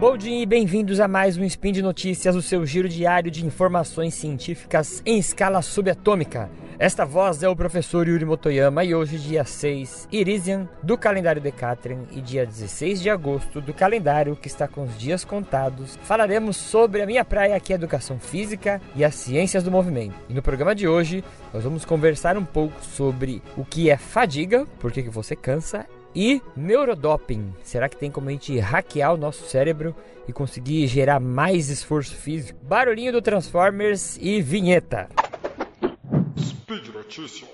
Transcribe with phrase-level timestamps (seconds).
[0.00, 3.44] Bom dia e bem-vindos a mais um Spin de Notícias, o seu giro diário de
[3.44, 6.48] informações científicas em escala subatômica.
[6.78, 12.04] Esta voz é o professor Yuri Motoyama e hoje, dia 6 Irisian do calendário Decatrian
[12.12, 17.02] e dia 16 de agosto do calendário que está com os dias contados, falaremos sobre
[17.02, 20.14] a minha praia que é Educação Física e as Ciências do Movimento.
[20.28, 24.64] E no programa de hoje, nós vamos conversar um pouco sobre o que é fadiga,
[24.78, 27.52] por que você cansa e neurodoping.
[27.62, 29.94] Será que tem como a gente hackear o nosso cérebro
[30.26, 32.58] e conseguir gerar mais esforço físico?
[32.62, 35.08] Barulhinho do Transformers e vinheta.
[36.38, 37.48] Speed Notícias.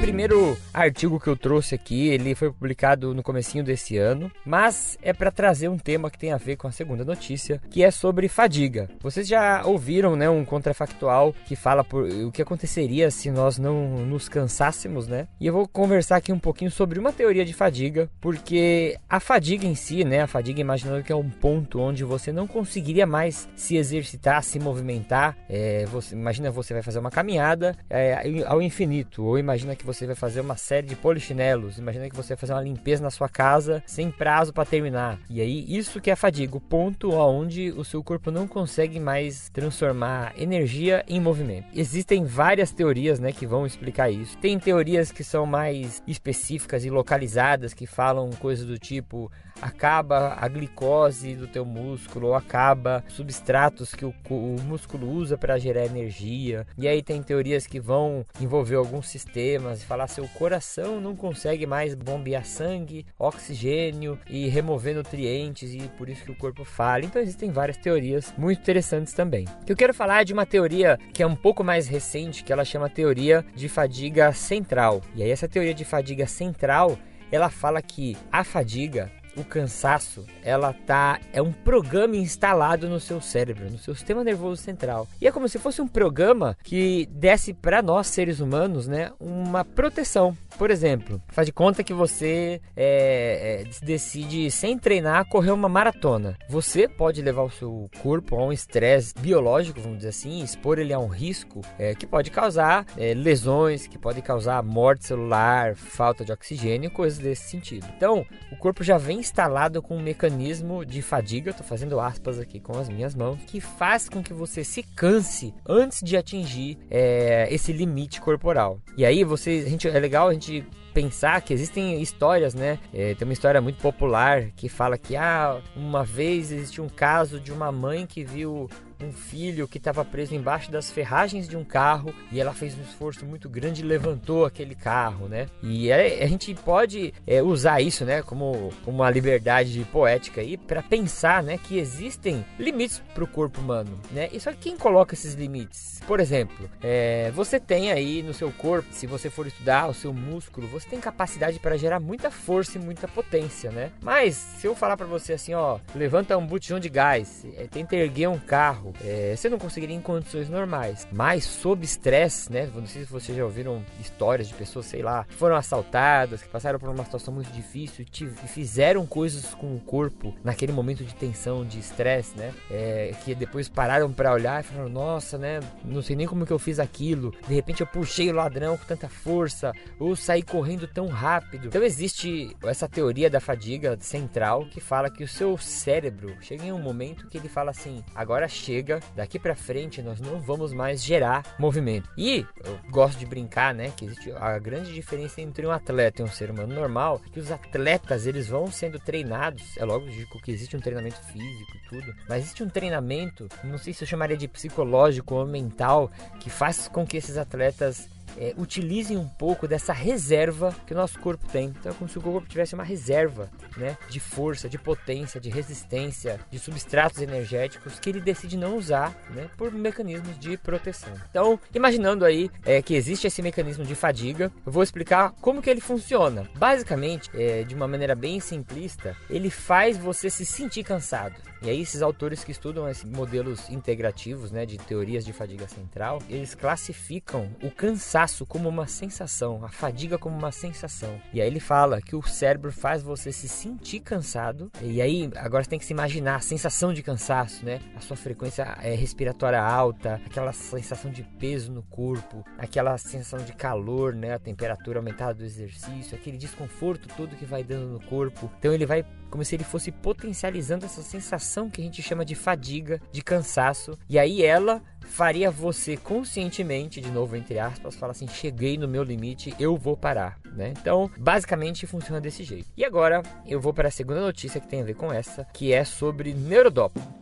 [0.00, 5.12] Primeiro artigo que eu trouxe aqui, ele foi publicado no comecinho desse ano, mas é
[5.12, 8.26] para trazer um tema que tem a ver com a segunda notícia, que é sobre
[8.26, 8.88] fadiga.
[9.00, 14.06] Vocês já ouviram, né, um contrafactual que fala por, o que aconteceria se nós não
[14.06, 15.28] nos cansássemos, né?
[15.38, 19.66] E eu vou conversar aqui um pouquinho sobre uma teoria de fadiga, porque a fadiga
[19.66, 23.46] em si, né, a fadiga imaginando que é um ponto onde você não conseguiria mais
[23.54, 25.36] se exercitar, se movimentar.
[25.46, 30.06] É, você, imagina você vai fazer uma caminhada é, ao infinito, ou imagina que você
[30.06, 33.28] vai fazer uma série de polichinelos, imagina que você vai fazer uma limpeza na sua
[33.28, 35.18] casa sem prazo para terminar.
[35.28, 39.48] E aí isso que é fadiga, o ponto onde o seu corpo não consegue mais
[39.50, 41.66] transformar energia em movimento.
[41.74, 44.36] Existem várias teorias, né, que vão explicar isso.
[44.38, 49.30] Tem teorias que são mais específicas e localizadas que falam coisas do tipo
[49.60, 55.58] acaba a glicose do teu músculo, ou acaba substratos que o, o músculo usa para
[55.58, 56.66] gerar energia.
[56.78, 61.94] E aí tem teorias que vão envolver alguns sistemas falar seu coração não consegue mais
[61.94, 67.06] bombear sangue, oxigênio e remover nutrientes e por isso que o corpo falha.
[67.06, 69.46] Então existem várias teorias muito interessantes também.
[69.62, 72.44] O que eu quero falar é de uma teoria que é um pouco mais recente,
[72.44, 75.00] que ela chama teoria de fadiga central.
[75.14, 76.98] E aí essa teoria de fadiga central,
[77.30, 83.20] ela fala que a fadiga o cansaço, ela tá é um programa instalado no seu
[83.20, 85.08] cérebro, no seu sistema nervoso central.
[85.20, 89.64] E é como se fosse um programa que desse para nós seres humanos, né, uma
[89.64, 90.36] proteção.
[90.58, 96.36] Por exemplo, faz de conta que você é, é, decide sem treinar correr uma maratona.
[96.48, 100.92] Você pode levar o seu corpo a um estresse biológico, vamos dizer assim, expor ele
[100.92, 106.24] a um risco é, que pode causar é, lesões, que pode causar morte celular, falta
[106.24, 107.86] de oxigênio, coisas desse sentido.
[107.96, 112.58] Então, o corpo já vem instalado com um mecanismo de fadiga, estou fazendo aspas aqui
[112.58, 117.46] com as minhas mãos, que faz com que você se canse antes de atingir é,
[117.50, 118.80] esse limite corporal.
[118.96, 122.80] E aí você, a gente, é legal a gente pensar que existem histórias, né?
[122.92, 127.38] É, tem uma história muito popular que fala que ah, uma vez existiu um caso
[127.38, 128.68] de uma mãe que viu
[129.04, 132.82] um filho que estava preso embaixo das ferragens de um carro e ela fez um
[132.82, 135.46] esforço muito grande e levantou aquele carro, né?
[135.62, 140.82] E é, a gente pode é, usar isso, né, como, uma liberdade poética aí para
[140.82, 144.28] pensar, né, que existem limites para o corpo humano, né?
[144.32, 146.00] E só que quem coloca esses limites?
[146.06, 150.12] Por exemplo, é, você tem aí no seu corpo, se você for estudar o seu
[150.12, 153.90] músculo, você tem capacidade para gerar muita força e muita potência, né?
[154.02, 157.96] Mas se eu falar para você assim, ó, levanta um botijão de gás, é, tenta
[157.96, 161.06] erguer um carro é, você não conseguiria em condições normais.
[161.12, 162.68] Mas sob estresse, né?
[162.74, 166.48] Não sei se vocês já ouviram histórias de pessoas, sei lá, que foram assaltadas, que
[166.48, 171.14] passaram por uma situação muito difícil e fizeram coisas com o corpo naquele momento de
[171.14, 172.52] tensão, de estresse, né?
[172.70, 175.60] É, que depois pararam para olhar e falaram: Nossa, né?
[175.84, 177.34] Não sei nem como que eu fiz aquilo.
[177.46, 181.68] De repente eu puxei o ladrão com tanta força, ou saí correndo tão rápido.
[181.68, 186.72] Então existe essa teoria da fadiga central que fala que o seu cérebro chega em
[186.72, 190.72] um momento que ele fala assim: Agora chega chega, daqui para frente nós não vamos
[190.72, 192.08] mais gerar movimento.
[192.16, 196.24] E eu gosto de brincar, né, que existe a grande diferença entre um atleta e
[196.24, 200.76] um ser humano normal, que os atletas eles vão sendo treinados, é lógico que existe
[200.76, 204.48] um treinamento físico e tudo, mas existe um treinamento, não sei se eu chamaria de
[204.48, 206.10] psicológico ou mental,
[206.40, 211.18] que faz com que esses atletas é, utilizem um pouco dessa reserva que o nosso
[211.18, 211.66] corpo tem.
[211.78, 215.50] Então é como se o corpo tivesse uma reserva né, de força, de potência, de
[215.50, 221.12] resistência, de substratos energéticos que ele decide não usar né, por mecanismos de proteção.
[221.30, 225.70] Então, imaginando aí é, que existe esse mecanismo de fadiga, eu vou explicar como que
[225.70, 226.48] ele funciona.
[226.56, 231.34] Basicamente, é, de uma maneira bem simplista, ele faz você se sentir cansado.
[231.62, 236.22] E aí esses autores que estudam esses modelos integrativos, né, de teorias de fadiga central,
[236.28, 241.20] eles classificam o cansaço como uma sensação, a fadiga como uma sensação.
[241.32, 244.70] E aí ele fala que o cérebro faz você se sentir cansado.
[244.82, 247.80] E aí agora você tem que se imaginar a sensação de cansaço, né?
[247.96, 253.52] A sua frequência é, respiratória alta, aquela sensação de peso no corpo, aquela sensação de
[253.52, 254.34] calor, né?
[254.34, 258.50] A temperatura aumentada do exercício, aquele desconforto todo que vai dando no corpo.
[258.58, 262.34] Então ele vai como se ele fosse potencializando essa sensação que a gente chama de
[262.34, 263.96] fadiga, de cansaço.
[264.08, 269.02] E aí ela faria você conscientemente, de novo entre aspas, falar assim: cheguei no meu
[269.02, 270.72] limite, eu vou parar, né?
[270.80, 272.68] Então, basicamente funciona desse jeito.
[272.76, 275.72] E agora eu vou para a segunda notícia que tem a ver com essa, que
[275.72, 277.19] é sobre neurodoping.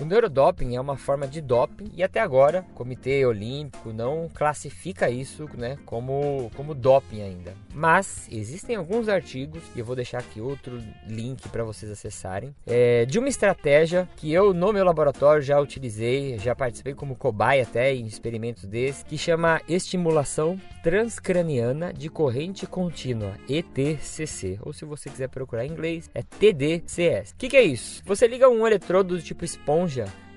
[0.00, 5.10] O neurodoping é uma forma de doping e até agora o Comitê Olímpico não classifica
[5.10, 7.52] isso né, como, como doping ainda.
[7.74, 13.04] Mas existem alguns artigos, e eu vou deixar aqui outro link para vocês acessarem, é,
[13.06, 17.92] de uma estratégia que eu no meu laboratório já utilizei, já participei como cobaia até
[17.92, 25.28] em experimentos desses, que chama estimulação transcraniana de corrente contínua, ETCC, ou se você quiser
[25.28, 27.32] procurar em inglês, é TDCS.
[27.32, 28.00] O que, que é isso?
[28.04, 29.87] Você liga um eletrodo do tipo esponja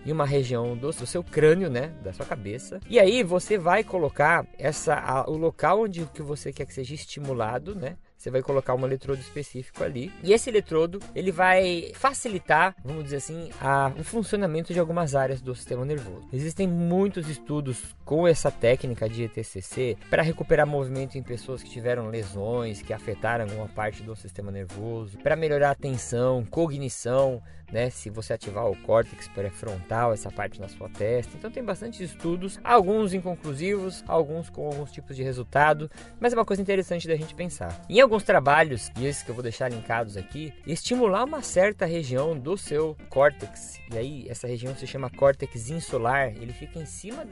[0.06, 2.80] em uma região do, do, seu crânio, né, da sua cabeça.
[2.90, 6.94] E aí você vai colocar essa a, o local onde que você quer que seja
[6.94, 7.98] estimulado, né?
[8.22, 10.14] Você vai colocar um eletrodo específico ali.
[10.24, 15.42] E esse eletrodo, ele vai facilitar, vamos dizer assim, a, o funcionamento de algumas áreas
[15.42, 16.28] do sistema nervoso.
[16.32, 22.10] Existem muitos estudos com essa técnica de ETCC para recuperar movimento em pessoas que tiveram
[22.10, 27.42] lesões, que afetaram alguma parte do sistema nervoso, para melhorar a atenção, cognição,
[27.72, 27.90] né?
[27.90, 31.32] Se você ativar o córtex pré-frontal, essa parte na sua testa.
[31.38, 35.90] Então tem bastante estudos, alguns inconclusivos, alguns com alguns tipos de resultado,
[36.20, 37.82] mas é uma coisa interessante da gente pensar.
[37.90, 42.38] Em alguns trabalhos, e esses que eu vou deixar linkados aqui, estimular uma certa região
[42.38, 43.80] do seu córtex.
[43.94, 47.28] E aí essa região se chama córtex insular, ele fica em cima,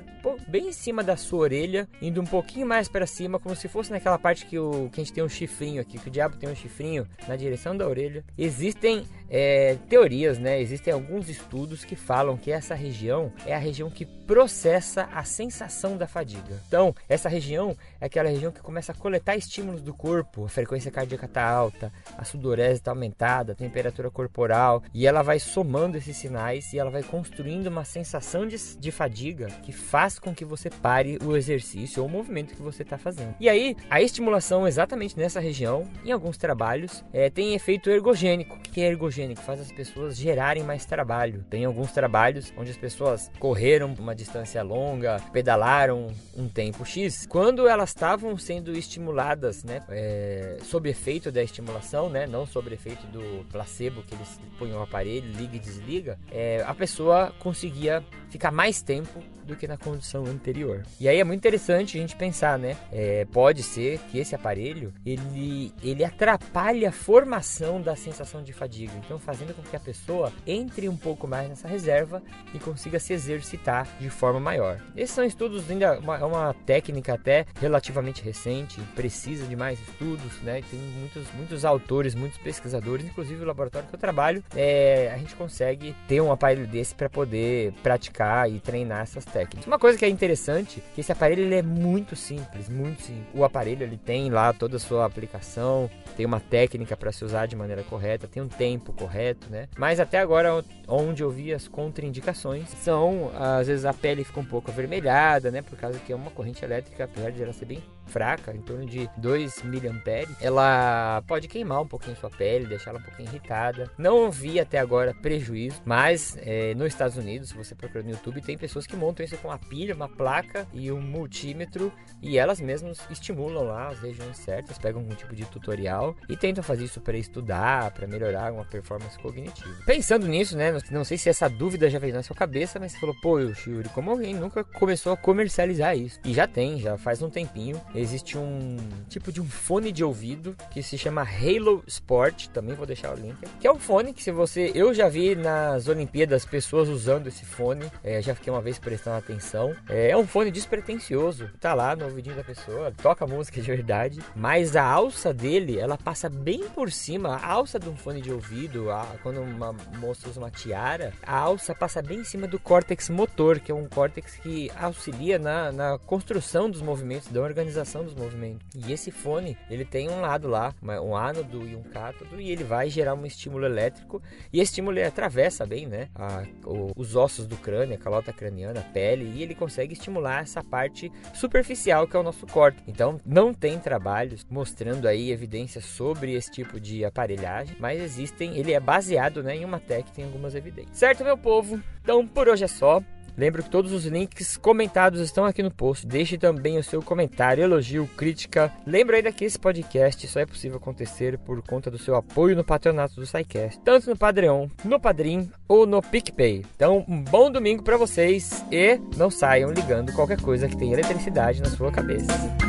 [0.48, 3.92] bem em cima da sua orelha, indo um pouquinho mais para cima, como se fosse
[3.92, 6.50] naquela parte que, o, que a gente tem um chifrinho aqui, que o diabo tem
[6.50, 8.24] um chifrinho na direção da orelha.
[8.38, 10.62] Existem é, teorias, né?
[10.62, 15.98] Existem alguns estudos que falam que essa região é a região que processa a sensação
[15.98, 16.62] da fadiga.
[16.68, 20.92] Então, essa região é aquela região que começa a coletar estímulos do corpo, a frequência
[20.92, 26.16] cardíaca está alta, a sudorese está aumentada, a temperatura corporal, e ela vai somando esses
[26.16, 30.70] sinais e ela vai construindo uma sensação de, de fadiga que faz com que você
[30.70, 33.34] pare o exercício ou o movimento que você está fazendo.
[33.40, 38.56] E aí, a estimulação exatamente nessa região, em alguns trabalhos, é, tem efeito ergogênico.
[38.56, 39.40] O que é ergogênico?
[39.50, 41.44] faz as pessoas gerarem mais trabalho.
[41.50, 47.25] Tem alguns trabalhos onde as pessoas correram uma distância longa, pedalaram um tempo X.
[47.27, 53.06] Quando elas estavam sendo estimuladas, né, é, sob efeito da estimulação, né, não sob efeito
[53.07, 58.51] do placebo que eles põem o aparelho, liga e desliga, é, a pessoa conseguia ficar
[58.51, 60.83] mais tempo do que na condição anterior.
[61.00, 62.77] E aí é muito interessante a gente pensar, né?
[62.92, 68.94] É, pode ser que esse aparelho ele, ele atrapalhe a formação da sensação de fadiga,
[68.98, 70.09] então fazendo com que a pessoa
[70.46, 72.22] entre um pouco mais nessa reserva
[72.54, 74.80] e consiga se exercitar de forma maior.
[74.96, 80.42] Esses são estudos ainda uma, é uma técnica até relativamente recente, precisa de mais estudos,
[80.42, 80.62] né?
[80.70, 85.36] Tem muitos muitos autores, muitos pesquisadores, inclusive o laboratório que eu trabalho, é, a gente
[85.36, 89.68] consegue ter um aparelho desse para poder praticar e treinar essas técnicas técnicas.
[89.68, 93.26] Uma coisa que é interessante, que esse aparelho ele é muito simples, muito simples.
[93.34, 97.45] O aparelho ele tem lá toda a sua aplicação, tem uma técnica para se usar
[97.45, 99.68] de maneira correta, tem um tempo correto, né?
[99.78, 104.46] Mas até agora onde eu vi as contraindicações são às vezes a pele fica um
[104.46, 105.62] pouco avermelhada, né?
[105.62, 108.85] Por causa que é uma corrente elétrica, apesar de ela ser bem fraca, em torno
[108.85, 113.89] de 2 miliamperes, ela pode queimar um pouquinho sua pele, deixar ela um pouquinho irritada.
[113.97, 118.42] Não vi até agora prejuízo, mas é, nos Estados Unidos, se você procurar no YouTube,
[118.42, 122.59] tem pessoas que montam isso com uma pilha, uma placa e um multímetro e elas
[122.59, 127.01] mesmas estimulam lá as regiões certas, pegam algum tipo de tutorial e tentam fazer isso
[127.01, 129.75] para estudar, para melhorar uma performance cognitiva.
[129.85, 132.99] Pensando nisso, né, não sei se essa dúvida já veio na sua cabeça, mas você
[132.99, 136.19] falou, pô, Yuri, como alguém nunca começou a comercializar isso?
[136.25, 138.78] E já tem, já faz um tempinho existe um
[139.08, 143.18] tipo de um fone de ouvido que se chama Halo Sport, também vou deixar o
[143.18, 147.28] link, que é um fone que se você, eu já vi nas Olimpíadas pessoas usando
[147.28, 151.74] esse fone, é, já fiquei uma vez prestando atenção, é, é, um fone despretensioso, tá
[151.74, 156.30] lá no ouvidinho da pessoa, toca música de verdade, mas a alça dele, ela passa
[156.30, 160.40] bem por cima, a alça de um fone de ouvido, a, quando uma moça usa
[160.40, 164.36] uma tiara, a alça passa bem em cima do córtex motor, que é um córtex
[164.36, 168.66] que auxilia na, na construção dos movimentos da organização dos movimentos.
[168.76, 172.64] E esse fone, ele tem um lado lá, um ánodo e um cátodo, e ele
[172.64, 174.22] vai gerar um estímulo elétrico.
[174.54, 178.80] E esse estímulo atravessa bem, né, a, o, os ossos do crânio, a calota craniana,
[178.81, 182.81] a pele, e ele consegue estimular essa parte superficial que é o nosso corte.
[182.88, 188.74] Então, não tem trabalhos mostrando aí evidências sobre esse tipo de aparelhagem, mas existem, ele
[188.74, 190.98] é baseado né, em uma técnica, tem algumas evidências.
[190.98, 191.81] Certo, meu povo?
[192.02, 193.02] Então, por hoje é só.
[193.38, 196.06] Lembro que todos os links comentados estão aqui no post.
[196.06, 198.71] Deixe também o seu comentário, elogio, crítica.
[198.86, 202.64] Lembra ainda que esse podcast só é possível acontecer por conta do seu apoio no
[202.64, 206.66] patronato do SciCast, tanto no Patreon, no Padrim ou no PicPay.
[206.76, 211.62] Então, um bom domingo para vocês e não saiam ligando qualquer coisa que tenha eletricidade
[211.62, 212.69] na sua cabeça.